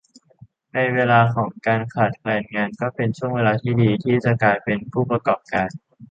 [0.73, 5.69] ในเวลาของการขาดแคลนงานก็เป็นช่วงเวลาที่ดีที่จะกลายเป็นผู้ประกอบการ